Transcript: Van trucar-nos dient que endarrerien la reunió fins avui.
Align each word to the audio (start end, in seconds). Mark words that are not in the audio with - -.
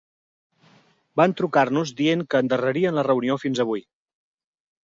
Van 1.19 1.35
trucar-nos 1.41 1.93
dient 2.01 2.25
que 2.31 2.43
endarrerien 2.45 3.01
la 3.01 3.07
reunió 3.11 3.39
fins 3.45 3.63
avui. 3.67 3.89